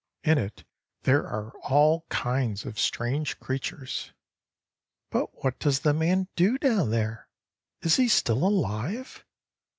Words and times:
In 0.23 0.39
it 0.39 0.63
there 1.03 1.27
are 1.27 1.51
all 1.59 2.07
kinds 2.09 2.65
of 2.65 2.79
strange 2.79 3.39
creatures." 3.39 4.11
"But 5.11 5.43
what 5.43 5.59
does 5.59 5.81
the 5.81 5.93
man 5.93 6.27
do 6.35 6.57
down 6.57 6.89
there? 6.89 7.27
Is 7.83 7.97
he 7.97 8.07
still 8.07 8.43
alive?" 8.43 9.23